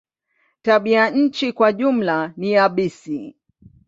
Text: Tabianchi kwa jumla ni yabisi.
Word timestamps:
Tabianchi 0.63 1.53
kwa 1.53 1.73
jumla 1.73 2.33
ni 2.37 2.51
yabisi. 2.51 3.35